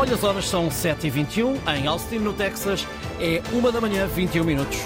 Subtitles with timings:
[0.00, 2.86] Olha, as horas são 7h21 em Austin, no Texas.
[3.20, 4.78] É 1 da manhã, 21 minutos.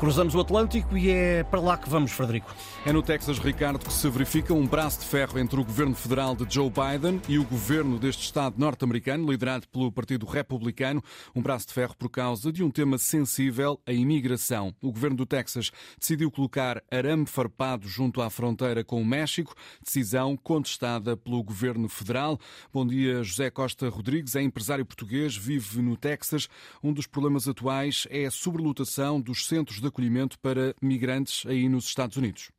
[0.00, 2.50] Cruzamos o Atlântico e é para lá que vamos, Frederico.
[2.86, 6.34] É no Texas, Ricardo, que se verifica um braço de ferro entre o governo federal
[6.34, 11.04] de Joe Biden e o governo deste Estado norte-americano, liderado pelo Partido Republicano.
[11.36, 14.74] Um braço de ferro por causa de um tema sensível, a imigração.
[14.80, 19.54] O governo do Texas decidiu colocar arame farpado junto à fronteira com o México,
[19.84, 22.40] decisão contestada pelo governo federal.
[22.72, 26.48] Bom dia, José Costa Rodrigues, é empresário português, vive no Texas.
[26.82, 31.84] Um dos problemas atuais é a sobrelotação dos centros de acolhimento para migrantes aí nos
[31.84, 32.50] Estados Unidos.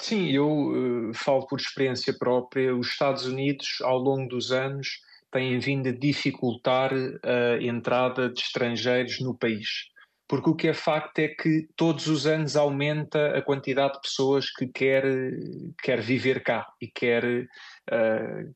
[0.00, 0.48] Sim, eu
[1.10, 2.74] uh, falo por experiência própria.
[2.74, 9.20] Os Estados Unidos, ao longo dos anos, têm vindo a dificultar a entrada de estrangeiros
[9.20, 9.90] no país.
[10.26, 14.50] Porque o que é facto é que todos os anos aumenta a quantidade de pessoas
[14.50, 15.04] que quer,
[15.82, 18.54] quer viver cá e quer uh,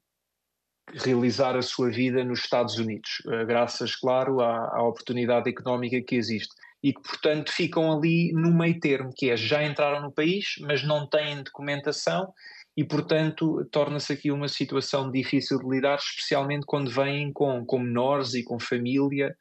[0.94, 6.54] realizar a sua vida nos Estados Unidos, graças, claro, à, à oportunidade económica que existe
[6.84, 10.84] e que, portanto, ficam ali no meio termo, que é já entraram no país, mas
[10.84, 12.30] não têm documentação
[12.76, 18.34] e, portanto, torna-se aqui uma situação difícil de lidar, especialmente quando vêm com, com menores
[18.34, 19.34] e com família.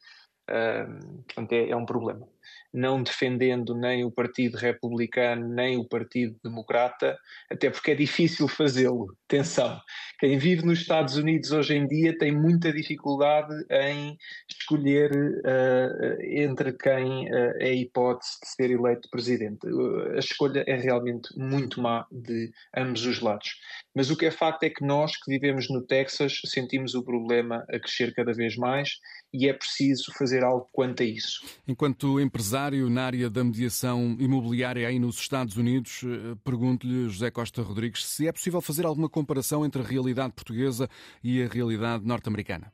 [0.50, 2.33] Uh, portanto, é, é um problema
[2.74, 7.18] não defendendo nem o Partido Republicano nem o Partido Democrata,
[7.50, 9.16] até porque é difícil fazê-lo.
[9.28, 9.80] Atenção,
[10.20, 14.18] quem vive nos Estados Unidos hoje em dia tem muita dificuldade em
[14.50, 19.68] escolher uh, entre quem uh, é a hipótese de ser eleito presidente.
[20.16, 23.56] A escolha é realmente muito má de ambos os lados.
[23.96, 27.66] Mas o que é facto é que nós que vivemos no Texas sentimos o problema
[27.70, 28.98] a crescer cada vez mais
[29.34, 31.44] e é preciso fazer algo quanto a isso.
[31.68, 37.62] Enquanto empresário na área da mediação imobiliária aí nos Estados Unidos, eh, pergunto-lhe, José Costa
[37.62, 40.90] Rodrigues, se é possível fazer alguma comparação entre a realidade portuguesa
[41.23, 42.73] e a realidade norte-americana.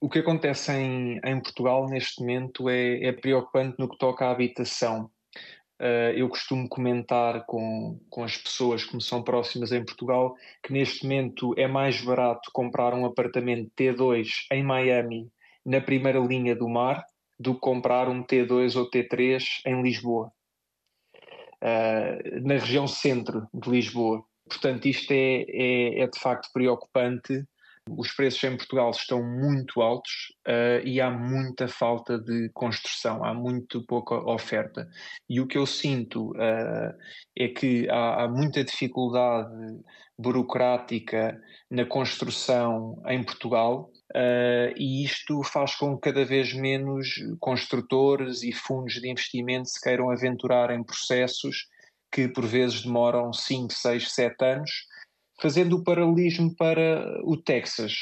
[0.00, 4.30] O que acontece em, em Portugal neste momento é, é preocupante no que toca à
[4.30, 5.10] habitação.
[5.78, 10.72] Uh, eu costumo comentar com, com as pessoas que me são próximas em Portugal que
[10.72, 15.28] neste momento é mais barato comprar um apartamento T2 em Miami
[15.66, 17.04] na primeira linha do mar
[17.38, 20.32] do que comprar um T2 ou T3 em Lisboa,
[21.62, 24.24] uh, na região centro de Lisboa.
[24.48, 27.44] Portanto, isto é, é, é, de facto preocupante.
[27.88, 33.32] Os preços em Portugal estão muito altos uh, e há muita falta de construção, há
[33.32, 34.88] muito pouca oferta.
[35.28, 36.94] E o que eu sinto uh,
[37.36, 39.50] é que há, há muita dificuldade
[40.18, 48.42] burocrática na construção em Portugal Uh, e isto faz com que cada vez menos construtores
[48.42, 51.66] e fundos de investimento se queiram aventurar em processos
[52.10, 54.70] que por vezes demoram 5, 6, 7 anos,
[55.40, 57.94] fazendo o paralelismo para o Texas.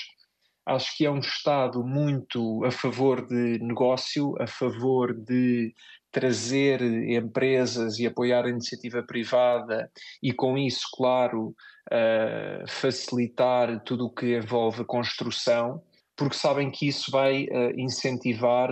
[0.66, 5.74] Acho que é um Estado muito a favor de negócio, a favor de
[6.10, 9.90] trazer empresas e apoiar a iniciativa privada
[10.22, 11.54] e, com isso, claro,
[11.92, 15.82] uh, facilitar tudo o que envolve construção
[16.16, 18.70] porque sabem que isso vai uh, incentivar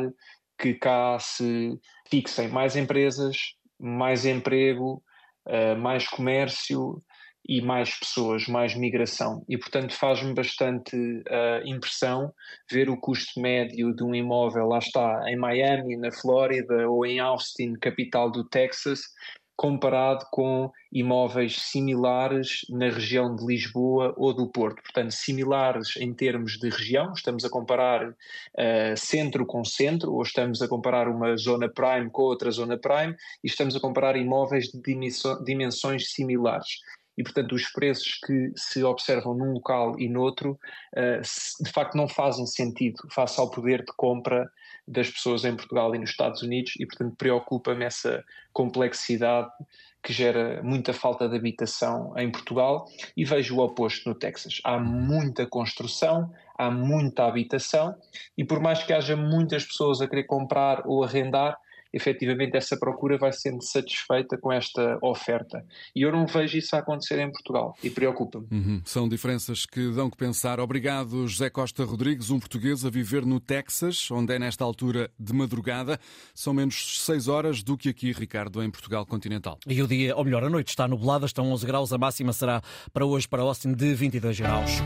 [0.59, 3.37] que cá se fixem mais empresas,
[3.79, 5.03] mais emprego,
[5.49, 7.03] uh, mais comércio
[7.47, 9.45] e mais pessoas, mais migração.
[9.49, 12.33] E, portanto, faz-me bastante uh, impressão
[12.71, 17.19] ver o custo médio de um imóvel, lá está, em Miami, na Flórida, ou em
[17.19, 19.01] Austin, capital do Texas,
[19.57, 24.83] comparado com imóveis similares na região de Lisboa ou do Porto.
[24.83, 30.63] Portanto, similares em termos de região, estamos a comparar uh, centro com centro, ou estamos
[30.63, 34.81] a comparar uma zona prime com outra zona prime, e estamos a comparar imóveis de
[35.45, 36.79] dimensões similares
[37.17, 40.59] e, portanto, os preços que se observam num local e noutro,
[40.97, 44.51] uh, de facto, não fazem sentido face ao poder de compra
[44.87, 49.51] das pessoas em Portugal e nos Estados Unidos, e, portanto, preocupa-me essa complexidade
[50.03, 52.87] que gera muita falta de habitação em Portugal.
[53.17, 54.61] E vejo o oposto no Texas.
[54.65, 57.95] Há muita construção, há muita habitação.
[58.37, 61.57] E por mais que haja muitas pessoas a querer comprar ou arrendar,
[61.93, 65.65] efetivamente essa procura vai sendo satisfeita com esta oferta.
[65.95, 68.47] E eu não vejo isso a acontecer em Portugal e preocupa-me.
[68.51, 68.83] Uhum.
[68.85, 70.61] São diferenças que dão que pensar.
[70.61, 75.33] Obrigado, José Costa Rodrigues, um português a viver no Texas, onde é nesta altura de
[75.33, 75.99] madrugada.
[76.35, 79.59] São menos 6 horas do que aqui, Ricardo, em Portugal continental.
[79.67, 82.63] E o dia, ou melhor, a noite está nublada, estão 11 graus, a máxima será
[82.93, 84.83] para hoje para Austin de 22 graus.